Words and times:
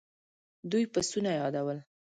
دوی 0.71 0.83
پسونه 0.93 1.31
يادول. 1.39 1.77